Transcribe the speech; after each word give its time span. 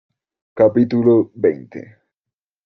capítulo 0.59 1.29
veinte. 1.43 1.81